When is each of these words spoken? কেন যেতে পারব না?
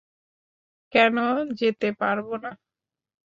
কেন 0.93 1.15
যেতে 1.59 1.89
পারব 1.99 2.27
না? 2.43 2.51